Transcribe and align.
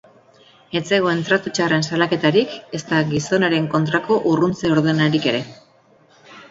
Ez 0.79 0.81
zegoen 0.95 1.21
tratu 1.27 1.53
txarren 1.57 1.85
salaketarik 1.89 2.57
ezta 2.81 3.03
gizonaren 3.13 3.69
kontrako 3.75 4.19
urruntze 4.33 4.77
ordenarik 4.79 5.31
ere. 5.35 5.49